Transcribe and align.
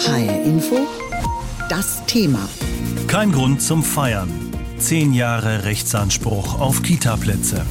HR 0.00 0.44
Info, 0.44 0.78
das 1.68 2.06
Thema. 2.06 2.48
Kein 3.06 3.32
Grund 3.32 3.60
zum 3.60 3.82
Feiern. 3.82 4.30
Zehn 4.78 5.12
Jahre 5.12 5.64
Rechtsanspruch 5.64 6.58
auf 6.58 6.82
Kitaplätze. 6.82 7.66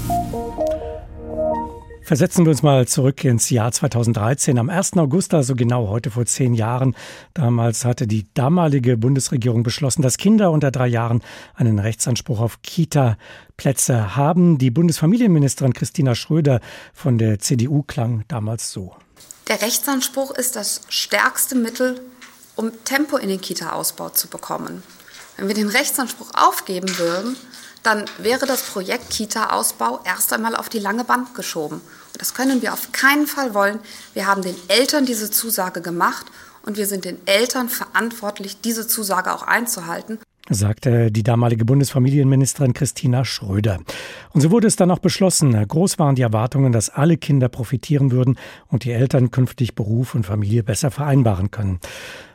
Versetzen 2.03 2.45
wir 2.45 2.51
uns 2.51 2.61
mal 2.61 2.87
zurück 2.87 3.23
ins 3.23 3.49
Jahr 3.49 3.71
2013. 3.71 4.59
Am 4.59 4.69
1. 4.69 4.97
August, 4.97 5.33
also 5.33 5.55
genau 5.55 5.87
heute 5.87 6.11
vor 6.11 6.27
zehn 6.27 6.53
Jahren, 6.53 6.95
damals 7.33 7.83
hatte 7.83 8.05
die 8.05 8.27
damalige 8.35 8.95
Bundesregierung 8.95 9.63
beschlossen, 9.63 10.03
dass 10.03 10.17
Kinder 10.17 10.51
unter 10.51 10.69
drei 10.69 10.87
Jahren 10.87 11.23
einen 11.55 11.79
Rechtsanspruch 11.79 12.41
auf 12.41 12.61
Kita-Plätze 12.61 14.15
haben. 14.15 14.59
Die 14.59 14.69
Bundesfamilienministerin 14.69 15.73
Christina 15.73 16.13
Schröder 16.13 16.59
von 16.93 17.17
der 17.17 17.39
CDU 17.39 17.81
klang 17.81 18.23
damals 18.27 18.71
so. 18.71 18.93
Der 19.47 19.63
Rechtsanspruch 19.63 20.29
ist 20.29 20.55
das 20.55 20.81
stärkste 20.89 21.55
Mittel, 21.55 21.99
um 22.59 22.73
Tempo 22.83 23.15
in 23.15 23.29
den 23.29 23.39
Kita-Ausbau 23.39 24.09
zu 24.09 24.27
bekommen. 24.27 24.83
Wenn 25.37 25.47
wir 25.47 25.55
den 25.55 25.69
Rechtsanspruch 25.69 26.31
aufgeben 26.33 26.97
würden, 26.97 27.37
dann 27.83 28.03
wäre 28.17 28.45
das 28.45 28.63
Projekt 28.63 29.09
Kita-Ausbau 29.09 30.01
erst 30.03 30.33
einmal 30.33 30.57
auf 30.57 30.67
die 30.67 30.79
lange 30.79 31.05
Bank 31.05 31.33
geschoben. 31.35 31.79
Das 32.17 32.33
können 32.33 32.61
wir 32.61 32.73
auf 32.73 32.91
keinen 32.91 33.27
Fall 33.27 33.53
wollen. 33.53 33.79
Wir 34.13 34.27
haben 34.27 34.41
den 34.41 34.57
Eltern 34.67 35.05
diese 35.05 35.31
Zusage 35.31 35.79
gemacht 35.79 36.25
und 36.63 36.75
wir 36.75 36.85
sind 36.85 37.05
den 37.05 37.25
Eltern 37.25 37.69
verantwortlich, 37.69 38.59
diese 38.59 38.85
Zusage 38.85 39.33
auch 39.33 39.43
einzuhalten 39.43 40.19
sagte 40.49 41.11
die 41.11 41.23
damalige 41.23 41.65
Bundesfamilienministerin 41.65 42.73
Christina 42.73 43.23
Schröder. 43.23 43.79
Und 44.31 44.41
so 44.41 44.51
wurde 44.51 44.67
es 44.67 44.75
dann 44.75 44.91
auch 44.91 44.99
beschlossen. 44.99 45.51
Groß 45.67 45.99
waren 45.99 46.15
die 46.15 46.23
Erwartungen, 46.23 46.71
dass 46.71 46.89
alle 46.89 47.17
Kinder 47.17 47.49
profitieren 47.49 48.11
würden 48.11 48.37
und 48.67 48.83
die 48.83 48.91
Eltern 48.91 49.31
künftig 49.31 49.75
Beruf 49.75 50.15
und 50.15 50.25
Familie 50.25 50.63
besser 50.63 50.91
vereinbaren 50.91 51.51
können. 51.51 51.79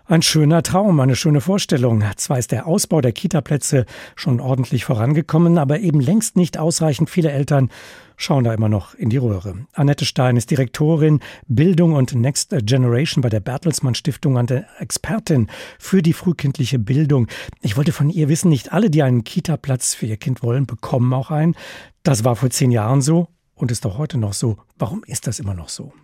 Ein 0.07 0.21
schöner 0.21 0.63
Traum, 0.63 1.01
eine 1.01 1.17
schöne 1.17 1.41
Vorstellung. 1.41 2.05
Zwar 2.17 2.39
ist 2.39 2.53
der 2.53 2.67
Ausbau 2.67 3.01
der 3.01 3.13
Kitaplätze 3.13 3.87
schon 4.17 4.39
ordentlich 4.39 4.85
vorangekommen, 4.85 5.57
aber 5.57 5.81
eben 5.81 5.99
längst 5.99 6.37
nicht 6.37 6.59
ausreichend. 6.59 7.09
Viele 7.09 7.31
Eltern 7.31 7.71
schauen 8.19 8.45
da 8.45 8.53
immer 8.53 8.69
noch 8.69 8.95
in 8.95 9.09
die 9.09 9.17
Röhre. 9.17 9.65
Annette 9.73 10.05
Stein 10.05 10.37
ist 10.37 10.51
Direktorin 10.51 11.21
Bildung 11.47 11.95
und 11.95 12.15
Next 12.15 12.55
Generation 12.65 13.23
bei 13.23 13.31
der 13.31 13.41
Bertelsmann 13.41 13.95
Stiftung 13.95 14.37
und 14.37 14.51
Expertin 14.79 15.49
für 15.79 16.03
die 16.03 16.13
frühkindliche 16.13 16.79
Bildung. 16.79 17.27
Ich 17.63 17.79
wollte 17.79 17.93
von 17.93 18.11
ihr 18.11 18.29
wissen, 18.29 18.51
nicht 18.51 18.75
alle, 18.75 18.91
die 18.91 19.03
einen 19.03 19.25
Kitaplatz 19.25 19.95
für 19.95 20.05
ihr 20.05 20.19
Kind 20.19 20.43
wollen, 20.43 20.67
bekommen 20.67 21.15
auch 21.15 21.31
einen. 21.31 21.57
Das 22.03 22.25
war 22.25 22.37
vor 22.37 22.51
zehn 22.51 22.73
Jahren 22.73 23.01
so 23.01 23.29
und 23.55 23.73
ist 23.73 23.87
auch 23.87 23.97
heute 23.97 24.19
noch 24.19 24.35
so. 24.35 24.59
Warum 24.77 25.03
ist 25.05 25.27
das 25.27 25.39
immer 25.39 25.55
noch 25.55 25.71
so? 25.71 25.95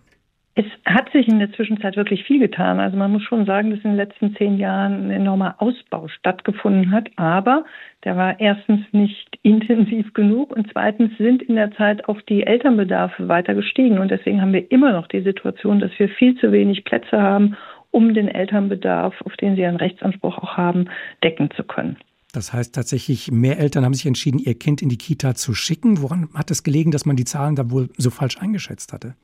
Es 0.56 0.66
hat 0.84 1.10
sich 1.12 1.28
in 1.28 1.38
der 1.38 1.52
Zwischenzeit 1.52 1.96
wirklich 1.96 2.24
viel 2.24 2.40
getan. 2.40 2.80
Also 2.80 2.96
man 2.96 3.12
muss 3.12 3.22
schon 3.22 3.46
sagen, 3.46 3.70
dass 3.70 3.78
in 3.84 3.90
den 3.90 3.96
letzten 3.96 4.34
zehn 4.34 4.58
Jahren 4.58 5.06
ein 5.06 5.10
enormer 5.10 5.54
Ausbau 5.58 6.08
stattgefunden 6.08 6.90
hat. 6.90 7.08
Aber 7.16 7.64
der 8.04 8.16
war 8.16 8.40
erstens 8.40 8.80
nicht 8.92 9.38
intensiv 9.42 10.12
genug 10.12 10.54
und 10.54 10.68
zweitens 10.72 11.16
sind 11.18 11.42
in 11.42 11.54
der 11.54 11.70
Zeit 11.72 12.08
auch 12.08 12.20
die 12.22 12.42
Elternbedarfe 12.42 13.28
weiter 13.28 13.54
gestiegen. 13.54 13.98
Und 13.98 14.10
deswegen 14.10 14.40
haben 14.40 14.52
wir 14.52 14.70
immer 14.72 14.92
noch 14.92 15.06
die 15.06 15.22
Situation, 15.22 15.78
dass 15.78 15.92
wir 15.98 16.08
viel 16.08 16.36
zu 16.36 16.50
wenig 16.50 16.84
Plätze 16.84 17.22
haben, 17.22 17.56
um 17.92 18.12
den 18.14 18.28
Elternbedarf, 18.28 19.14
auf 19.22 19.36
den 19.36 19.56
sie 19.56 19.64
einen 19.64 19.76
Rechtsanspruch 19.76 20.38
auch 20.38 20.56
haben, 20.56 20.88
decken 21.22 21.50
zu 21.52 21.62
können. 21.62 21.96
Das 22.32 22.52
heißt 22.52 22.74
tatsächlich, 22.74 23.30
mehr 23.32 23.58
Eltern 23.58 23.84
haben 23.84 23.94
sich 23.94 24.06
entschieden, 24.06 24.38
ihr 24.38 24.54
Kind 24.54 24.82
in 24.82 24.88
die 24.88 24.98
Kita 24.98 25.34
zu 25.34 25.54
schicken. 25.54 26.00
Woran 26.00 26.28
hat 26.34 26.50
es 26.50 26.62
gelegen, 26.62 26.90
dass 26.92 27.06
man 27.06 27.16
die 27.16 27.24
Zahlen 27.24 27.56
da 27.56 27.70
wohl 27.70 27.88
so 27.96 28.10
falsch 28.10 28.38
eingeschätzt 28.38 28.92
hatte? 28.92 29.14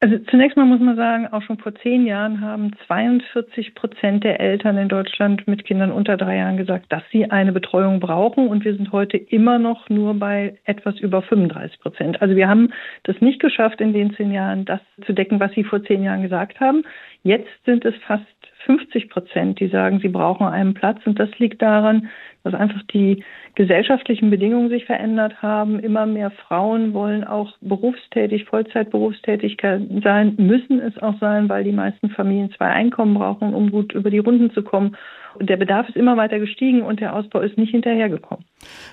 Also 0.00 0.18
zunächst 0.30 0.56
mal 0.56 0.66
muss 0.66 0.80
man 0.80 0.96
sagen, 0.96 1.28
auch 1.28 1.40
schon 1.42 1.56
vor 1.56 1.74
zehn 1.76 2.04
Jahren 2.04 2.42
haben 2.42 2.72
42 2.86 3.74
Prozent 3.74 4.22
der 4.22 4.38
Eltern 4.38 4.76
in 4.76 4.88
Deutschland 4.88 5.48
mit 5.48 5.64
Kindern 5.64 5.92
unter 5.92 6.18
drei 6.18 6.36
Jahren 6.36 6.58
gesagt, 6.58 6.92
dass 6.92 7.02
sie 7.10 7.30
eine 7.30 7.52
Betreuung 7.52 8.00
brauchen. 8.00 8.48
Und 8.48 8.64
wir 8.66 8.74
sind 8.76 8.92
heute 8.92 9.16
immer 9.16 9.58
noch 9.58 9.88
nur 9.88 10.14
bei 10.14 10.58
etwas 10.64 10.98
über 11.00 11.22
35 11.22 11.80
Prozent. 11.80 12.20
Also 12.20 12.36
wir 12.36 12.48
haben 12.48 12.70
das 13.04 13.18
nicht 13.20 13.40
geschafft, 13.40 13.80
in 13.80 13.94
den 13.94 14.14
zehn 14.14 14.30
Jahren 14.30 14.66
das 14.66 14.80
zu 15.06 15.14
decken, 15.14 15.40
was 15.40 15.52
Sie 15.52 15.64
vor 15.64 15.82
zehn 15.82 16.02
Jahren 16.02 16.22
gesagt 16.22 16.60
haben. 16.60 16.82
Jetzt 17.22 17.48
sind 17.64 17.86
es 17.86 17.94
fast 18.06 18.26
50 18.66 19.10
Prozent, 19.10 19.60
die 19.60 19.68
sagen, 19.68 20.00
sie 20.00 20.08
brauchen 20.08 20.46
einen 20.46 20.74
Platz. 20.74 20.98
Und 21.04 21.18
das 21.18 21.30
liegt 21.38 21.62
daran, 21.62 22.08
dass 22.42 22.54
einfach 22.54 22.82
die 22.92 23.24
gesellschaftlichen 23.54 24.30
Bedingungen 24.30 24.68
sich 24.68 24.84
verändert 24.84 25.40
haben. 25.42 25.78
Immer 25.78 26.06
mehr 26.06 26.30
Frauen 26.30 26.92
wollen 26.92 27.24
auch 27.24 27.52
berufstätig, 27.60 28.44
Vollzeitberufstätig 28.44 29.56
sein, 29.60 30.34
müssen 30.36 30.80
es 30.80 30.96
auch 31.02 31.18
sein, 31.20 31.48
weil 31.48 31.64
die 31.64 31.72
meisten 31.72 32.10
Familien 32.10 32.50
zwei 32.52 32.66
Einkommen 32.66 33.14
brauchen, 33.14 33.54
um 33.54 33.70
gut 33.70 33.92
über 33.92 34.10
die 34.10 34.18
Runden 34.18 34.50
zu 34.52 34.62
kommen. 34.62 34.96
Und 35.38 35.50
der 35.50 35.56
Bedarf 35.56 35.88
ist 35.88 35.96
immer 35.96 36.16
weiter 36.16 36.38
gestiegen 36.38 36.82
und 36.82 37.00
der 37.00 37.14
Ausbau 37.14 37.40
ist 37.40 37.58
nicht 37.58 37.70
hinterhergekommen. 37.70 38.44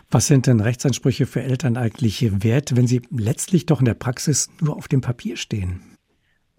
Was 0.09 0.27
sind 0.27 0.47
denn 0.47 0.59
Rechtsansprüche 0.59 1.25
für 1.25 1.43
Eltern 1.43 1.77
eigentlich 1.77 2.43
wert, 2.43 2.75
wenn 2.75 2.87
sie 2.87 3.01
letztlich 3.11 3.65
doch 3.65 3.79
in 3.79 3.85
der 3.85 3.93
Praxis 3.93 4.49
nur 4.61 4.75
auf 4.75 4.87
dem 4.87 5.01
Papier 5.01 5.37
stehen? 5.37 5.90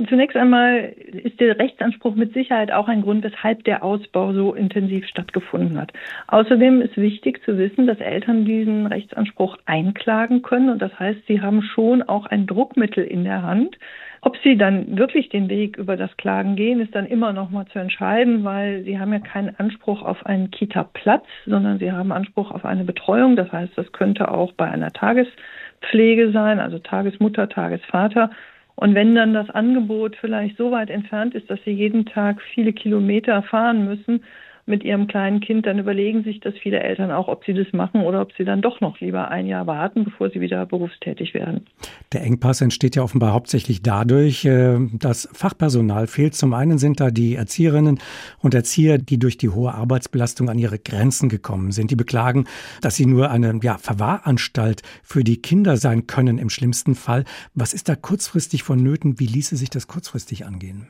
Zunächst 0.09 0.37
einmal 0.37 0.95
ist 1.13 1.41
der 1.41 1.59
Rechtsanspruch 1.59 2.15
mit 2.15 2.33
Sicherheit 2.33 2.73
auch 2.73 2.89
ein 2.89 3.03
Grund, 3.03 3.25
weshalb 3.25 3.65
der 3.65 3.83
Ausbau 3.83 4.33
so 4.33 4.55
intensiv 4.55 5.07
stattgefunden 5.07 5.79
hat. 5.79 5.93
Außerdem 6.29 6.81
ist 6.81 6.97
wichtig 6.97 7.43
zu 7.45 7.59
wissen, 7.59 7.87
dass 7.87 7.99
Eltern 8.01 8.45
diesen 8.45 8.87
Rechtsanspruch 8.87 9.59
einklagen 9.67 10.43
können. 10.43 10.71
Und 10.71 10.81
das 10.81 10.99
heißt, 10.99 11.21
sie 11.27 11.41
haben 11.41 11.63
schon 11.63 12.03
auch 12.03 12.27
ein 12.27 12.47
Druckmittel 12.47 13.05
in 13.05 13.25
der 13.25 13.43
Hand. 13.43 13.77
Ob 14.25 14.37
sie 14.45 14.57
dann 14.57 14.97
wirklich 14.97 15.31
den 15.31 15.49
Weg 15.49 15.77
über 15.77 15.97
das 15.97 16.17
Klagen 16.17 16.55
gehen, 16.55 16.81
ist 16.81 16.95
dann 16.95 17.07
immer 17.07 17.33
noch 17.33 17.51
mal 17.51 17.67
zu 17.67 17.81
entscheiden, 17.81 18.45
weil 18.45 18.85
sie 18.85 18.99
haben 18.99 19.13
ja 19.13 19.19
keinen 19.19 19.57
Anspruch 19.59 20.03
auf 20.03 20.25
einen 20.25 20.53
Kita-Platz, 20.53 21.25
sondern 21.45 21.81
sie 21.81 21.91
haben 21.91 22.13
Anspruch 22.13 22.53
auf 22.53 22.65
eine 22.65 22.85
Betreuung. 22.85 23.35
Das 23.35 23.51
heißt, 23.51 23.77
das 23.77 23.91
könnte 23.91 24.31
auch 24.31 24.53
bei 24.53 24.71
einer 24.71 24.93
Tagespflege 24.93 26.31
sein, 26.31 26.61
also 26.61 26.79
Tagesmutter, 26.79 27.49
Tagesvater 27.49 28.31
und 28.75 28.95
wenn 28.95 29.15
dann 29.15 29.35
das 29.35 29.51
Angebot 29.51 30.17
vielleicht 30.17 30.57
so 30.57 30.71
weit 30.71 30.91
entfernt 30.91 31.35
ist, 31.35 31.51
dass 31.51 31.63
sie 31.65 31.73
jeden 31.73 32.07
Tag 32.07 32.41
viele 32.55 32.73
Kilometer 32.73 33.43
fahren 33.43 33.85
müssen, 33.85 34.25
mit 34.65 34.85
ihrem 34.85 35.09
kleinen 35.09 35.41
Kind, 35.41 35.67
dann 35.67 35.79
überlegen 35.79 36.23
sich 36.23 36.39
das 36.41 36.55
viele 36.55 36.81
Eltern 36.81 37.11
auch, 37.11 37.27
ob 37.29 37.45
sie 37.45 37.53
das 37.53 37.73
machen 37.73 38.03
oder 38.03 38.21
ob 38.21 38.33
sie 38.37 38.45
dann 38.45 38.63
doch 38.63 38.81
noch 38.81 39.01
lieber 39.01 39.29
ein 39.29 39.47
Jahr 39.47 39.67
warten, 39.67 40.05
bevor 40.05 40.31
sie 40.31 40.41
wieder 40.41 40.65
berufstätig 40.67 41.35
werden. 41.35 41.67
Der 42.13 42.23
Engpass 42.23 42.61
entsteht 42.61 42.95
ja 42.95 43.03
offenbar 43.03 43.33
hauptsächlich 43.33 43.83
dadurch, 43.83 44.45
äh, 44.45 44.79
dass 44.93 45.29
Fachpersonal 45.33 46.07
fehlt. 46.07 46.35
Zum 46.35 46.55
einen 46.55 46.79
sind 46.79 47.01
da 47.01 47.11
die 47.11 47.35
Erzieherinnen 47.35 47.99
und 48.39 48.55
Erzieher, 48.55 48.99
die 48.99 49.19
durch 49.19 49.37
die 49.37 49.49
hohe 49.49 49.75
Arbeitsbelastung 49.75 50.49
an 50.49 50.59
ihre 50.59 50.79
Grenzen 50.79 51.29
gekommen 51.29 51.73
sind. 51.73 51.91
Die 51.91 51.97
beklagen, 51.97 52.45
dass 52.81 52.95
sie 52.95 53.07
nur 53.07 53.31
eine 53.31 53.59
ja, 53.63 53.79
Verwahranstalt 53.79 54.83
für 55.03 55.25
die 55.25 55.43
Kinder 55.43 55.77
sein 55.77 56.07
können 56.07 56.39
im 56.39 56.51
schlimmsten 56.51 56.95
Fall. 56.95 57.25
Was 57.55 57.75
ist 57.75 57.89
da 57.89 57.97
kurzfristig 57.97 58.63
vonnöten? 58.63 59.19
Wie 59.19 59.27
ließe 59.27 59.57
sich 59.57 59.71
das 59.71 59.89
kurzfristig 59.89 60.47
angehen? 60.47 60.87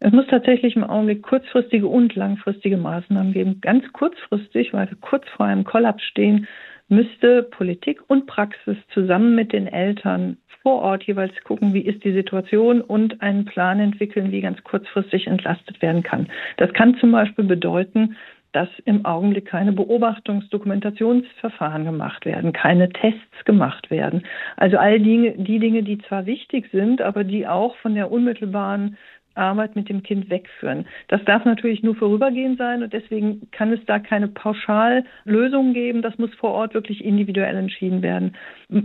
Es 0.00 0.12
muss 0.12 0.26
tatsächlich 0.28 0.76
im 0.76 0.84
Augenblick 0.84 1.22
kurzfristige 1.22 1.88
und 1.88 2.14
langfristige 2.14 2.76
Maßnahmen 2.76 3.32
geben. 3.32 3.60
Ganz 3.60 3.84
kurzfristig, 3.92 4.72
weil 4.72 4.88
wir 4.88 4.96
kurz 5.00 5.24
vor 5.36 5.46
einem 5.46 5.64
Kollaps 5.64 6.04
stehen, 6.04 6.46
müsste 6.88 7.42
Politik 7.42 8.00
und 8.08 8.26
Praxis 8.26 8.76
zusammen 8.94 9.34
mit 9.34 9.52
den 9.52 9.66
Eltern 9.66 10.36
vor 10.62 10.82
Ort 10.82 11.02
jeweils 11.04 11.32
gucken, 11.44 11.74
wie 11.74 11.82
ist 11.82 12.02
die 12.04 12.12
Situation 12.12 12.80
und 12.80 13.20
einen 13.22 13.44
Plan 13.44 13.80
entwickeln, 13.80 14.32
wie 14.32 14.40
ganz 14.40 14.62
kurzfristig 14.64 15.26
entlastet 15.26 15.82
werden 15.82 16.02
kann. 16.02 16.28
Das 16.56 16.72
kann 16.72 16.96
zum 16.96 17.12
Beispiel 17.12 17.44
bedeuten, 17.44 18.16
dass 18.52 18.68
im 18.86 19.04
Augenblick 19.04 19.44
keine 19.46 19.72
Beobachtungs-Dokumentationsverfahren 19.72 21.84
gemacht 21.84 22.24
werden, 22.24 22.52
keine 22.52 22.88
Tests 22.88 23.44
gemacht 23.44 23.90
werden. 23.90 24.22
Also 24.56 24.78
all 24.78 25.00
die, 25.00 25.34
die 25.36 25.58
Dinge, 25.58 25.82
die 25.82 25.98
zwar 25.98 26.24
wichtig 26.26 26.68
sind, 26.72 27.02
aber 27.02 27.24
die 27.24 27.46
auch 27.46 27.76
von 27.76 27.94
der 27.94 28.10
unmittelbaren 28.10 28.96
Arbeit 29.38 29.76
mit 29.76 29.88
dem 29.88 30.02
Kind 30.02 30.30
wegführen. 30.30 30.86
Das 31.08 31.24
darf 31.24 31.44
natürlich 31.44 31.82
nur 31.82 31.94
vorübergehend 31.94 32.58
sein 32.58 32.82
und 32.82 32.92
deswegen 32.92 33.50
kann 33.50 33.72
es 33.72 33.80
da 33.86 33.98
keine 33.98 34.28
Pauschallösung 34.28 35.72
geben. 35.72 36.02
Das 36.02 36.18
muss 36.18 36.34
vor 36.34 36.50
Ort 36.50 36.74
wirklich 36.74 37.04
individuell 37.04 37.56
entschieden 37.56 38.02
werden. 38.02 38.36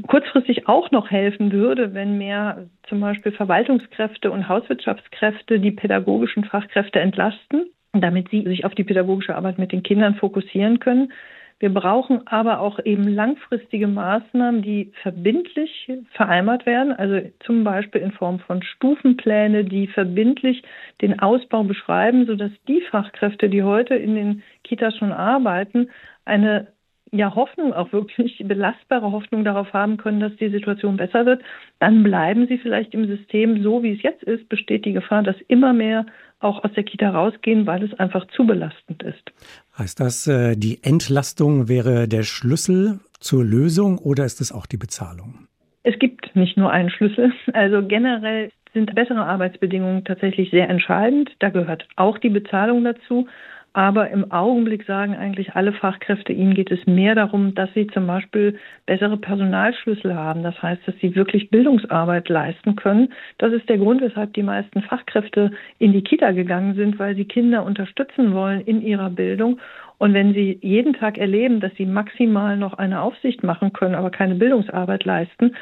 Kurzfristig 0.08 0.68
auch 0.68 0.92
noch 0.92 1.12
helfen 1.12 1.52
würde, 1.52 1.94
wenn 1.94 2.18
mehr 2.18 2.68
zum 2.88 3.00
Beispiel 3.00 3.32
Verwaltungskräfte 3.32 4.32
und 4.32 4.48
Hauswirtschaftskräfte 4.48 5.60
die 5.60 5.72
pädagogischen 5.72 6.44
Fachkräfte 6.44 7.00
entlasten, 7.00 7.66
damit 7.94 8.30
sie 8.30 8.44
sich 8.44 8.66
auf 8.66 8.76
die 8.76 8.84
pädagogische 8.84 9.36
Arbeit 9.36 9.58
mit 9.58 9.72
den 9.72 9.84
Kindern 9.84 10.16
fokussieren 10.16 10.80
können. 10.80 11.12
Wir 11.60 11.74
brauchen 11.74 12.28
aber 12.28 12.60
auch 12.60 12.80
eben 12.84 13.08
langfristige 13.08 13.88
Maßnahmen, 13.88 14.62
die 14.62 14.92
verbindlich 15.02 15.92
vereinbart 16.12 16.66
werden, 16.66 16.92
also 16.94 17.22
zum 17.46 17.64
Beispiel 17.64 18.02
in 18.02 18.12
Form 18.12 18.40
von 18.40 18.62
Stufenpläne, 18.64 19.64
die 19.64 19.88
verbindlich 19.88 20.64
den 21.02 21.20
Ausbau 21.20 21.64
beschreiben, 21.64 22.26
sodass 22.26 22.52
die 22.68 22.82
Fachkräfte, 22.82 23.50
die 23.50 23.64
heute 23.64 23.96
in 23.96 24.16
den 24.16 24.44
Kitas 24.64 24.98
schon 24.98 25.12
arbeiten, 25.12 25.90
eine 26.26 26.68
ja 27.14 27.36
Hoffnung, 27.36 27.74
auch 27.74 27.94
wirklich 27.94 28.44
belastbare 28.44 29.12
Hoffnung 29.12 29.44
darauf 29.44 29.72
haben 29.72 29.98
können, 29.98 30.20
dass 30.20 30.36
die 30.38 30.50
Situation 30.50 30.98
besser 30.98 31.26
wird, 31.26 31.44
dann 31.80 32.02
bleiben 32.04 32.48
sie 32.48 32.58
vielleicht 32.58 32.94
im 32.96 33.06
System 33.06 33.62
so, 33.62 33.84
wie 33.84 33.94
es 33.94 34.02
jetzt 34.02 34.24
ist, 34.24 34.50
besteht 34.50 34.84
die 34.86 34.94
Gefahr, 34.94 35.22
dass 35.22 35.40
immer 35.48 35.74
mehr 35.74 36.08
auch 36.40 36.64
aus 36.64 36.74
der 36.74 36.84
Kita 36.84 37.12
rausgehen, 37.12 37.68
weil 37.68 37.84
es 37.84 37.94
einfach 38.00 38.28
zu 38.30 38.46
belastend 38.46 39.04
ist. 39.04 39.32
Heißt 39.78 40.00
das, 40.00 40.28
äh, 40.28 40.56
die 40.56 40.84
Entlastung 40.84 41.68
wäre 41.68 42.08
der 42.08 42.24
Schlüssel 42.24 43.00
zur 43.20 43.44
Lösung 43.44 43.98
oder 43.98 44.26
ist 44.26 44.40
es 44.42 44.52
auch 44.52 44.66
die 44.66 44.78
Bezahlung? 44.78 45.48
Es 45.84 45.98
gibt 46.00 46.36
nicht 46.36 46.58
nur 46.58 46.72
einen 46.72 46.90
Schlüssel. 46.90 47.34
Also 47.54 47.86
generell 47.86 48.52
sind 48.74 48.94
bessere 48.96 49.26
Arbeitsbedingungen 49.26 50.06
tatsächlich 50.06 50.52
sehr 50.52 50.70
entscheidend. 50.70 51.32
Da 51.40 51.50
gehört 51.50 51.88
auch 51.96 52.18
die 52.18 52.30
Bezahlung 52.30 52.84
dazu. 52.84 53.28
Aber 53.76 54.12
im 54.12 54.32
Augenblick 54.32 54.86
sagen 54.86 55.16
eigentlich 55.16 55.56
alle 55.56 55.74
Fachkräfte, 55.74 56.32
ihnen 56.32 56.54
geht 56.54 56.70
es 56.70 56.86
mehr 56.86 57.16
darum, 57.16 57.56
dass 57.56 57.74
sie 57.74 57.88
zum 57.88 58.06
Beispiel 58.06 58.60
bessere 58.86 59.18
Personalschlüssel 59.18 60.14
haben. 60.14 60.44
Das 60.44 60.62
heißt, 60.62 60.88
dass 60.88 60.96
sie 61.02 61.16
wirklich 61.16 61.50
Bildungsarbeit 61.50 62.30
leisten 62.30 62.76
können. 62.76 63.12
Das 63.40 63.52
ist 63.52 63.68
der 63.68 63.80
Grund, 63.80 64.02
weshalb 64.02 64.34
die 64.34 64.44
meisten 64.44 64.84
Fachkräfte 64.84 65.52
in 65.80 65.92
die 65.92 66.04
Kita 66.04 66.32
gegangen 66.32 66.76
sind, 66.76 67.00
weil 67.00 67.16
sie 67.16 67.26
Kinder 67.26 67.66
unterstützen 67.66 68.36
wollen 68.36 68.62
in 68.62 68.80
ihrer 68.84 69.10
Bildung. 69.10 69.60
Und 69.98 70.14
wenn 70.14 70.34
sie 70.34 70.60
jeden 70.62 70.94
Tag 70.94 71.18
erleben, 71.18 71.60
dass 71.60 71.74
sie 71.76 71.88
maximal 71.88 72.58
noch 72.58 72.76
eine 72.76 73.02
Aufsicht 73.02 73.44
machen 73.44 73.74
können, 73.74 73.96
aber 73.96 74.12
keine 74.12 74.36
Bildungsarbeit 74.36 75.04
leisten, 75.04 75.56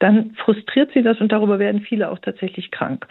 dann 0.00 0.32
frustriert 0.32 0.90
sie 0.92 1.02
das 1.02 1.18
und 1.20 1.32
darüber 1.32 1.58
werden 1.58 1.80
viele 1.80 2.10
auch 2.10 2.18
tatsächlich 2.18 2.70
krank. 2.70 3.06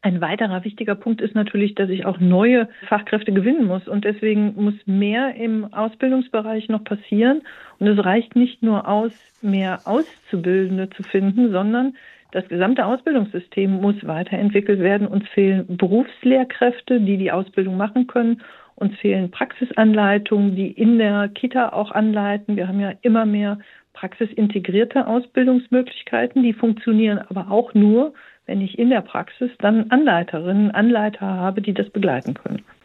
Ein 0.00 0.20
weiterer 0.20 0.62
wichtiger 0.64 0.94
Punkt 0.94 1.20
ist 1.20 1.34
natürlich, 1.34 1.74
dass 1.74 1.90
ich 1.90 2.06
auch 2.06 2.20
neue 2.20 2.68
Fachkräfte 2.86 3.32
gewinnen 3.32 3.66
muss. 3.66 3.88
Und 3.88 4.04
deswegen 4.04 4.54
muss 4.54 4.74
mehr 4.86 5.34
im 5.34 5.72
Ausbildungsbereich 5.74 6.68
noch 6.68 6.84
passieren. 6.84 7.42
Und 7.80 7.88
es 7.88 8.04
reicht 8.04 8.36
nicht 8.36 8.62
nur 8.62 8.86
aus, 8.86 9.12
mehr 9.42 9.80
Auszubildende 9.86 10.88
zu 10.90 11.02
finden, 11.02 11.50
sondern 11.50 11.96
das 12.30 12.46
gesamte 12.48 12.84
Ausbildungssystem 12.84 13.72
muss 13.80 13.96
weiterentwickelt 14.06 14.78
werden. 14.80 15.08
Uns 15.08 15.26
fehlen 15.30 15.76
Berufslehrkräfte, 15.76 17.00
die 17.00 17.16
die 17.16 17.32
Ausbildung 17.32 17.76
machen 17.76 18.06
können. 18.06 18.42
Uns 18.76 18.96
fehlen 18.98 19.32
Praxisanleitungen, 19.32 20.54
die 20.54 20.70
in 20.70 20.98
der 20.98 21.28
Kita 21.28 21.70
auch 21.70 21.90
anleiten. 21.90 22.54
Wir 22.56 22.68
haben 22.68 22.78
ja 22.78 22.92
immer 23.02 23.26
mehr 23.26 23.58
praxisintegrierte 23.94 25.08
Ausbildungsmöglichkeiten. 25.08 26.44
Die 26.44 26.52
funktionieren 26.52 27.18
aber 27.18 27.50
auch 27.50 27.74
nur, 27.74 28.12
wenn 28.48 28.62
ich 28.62 28.78
in 28.78 28.90
der 28.90 29.02
Praxis 29.02 29.50
dann 29.58 29.90
Anleiterinnen, 29.90 30.72
Anleiter 30.72 31.26
habe, 31.26 31.60
die 31.62 31.74
das 31.74 31.88
begleiten 31.90 32.34
können. 32.34 32.64